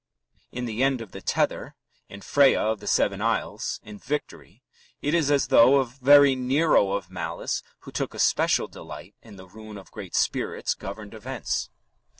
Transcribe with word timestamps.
In 0.51 0.65
The 0.65 0.81
End 0.81 0.99
of 0.99 1.11
the 1.11 1.21
Tether, 1.21 1.75
in 2.09 2.21
Freya 2.21 2.59
of 2.59 2.79
the 2.79 2.87
Seven 2.87 3.21
Isles, 3.21 3.79
in 3.83 3.99
Victory, 3.99 4.63
it 4.99 5.13
is 5.13 5.29
as 5.29 5.49
though 5.49 5.75
a 5.77 5.85
very 5.85 6.33
Nero 6.35 6.93
of 6.93 7.11
malice 7.11 7.61
who 7.81 7.91
took 7.91 8.15
a 8.15 8.17
special 8.17 8.67
delight 8.67 9.13
in 9.21 9.35
the 9.35 9.45
ruin 9.45 9.77
of 9.77 9.91
great 9.91 10.15
spirits 10.15 10.73
governed 10.73 11.13
events. 11.13 11.69